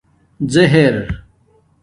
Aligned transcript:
زہر 0.53 0.95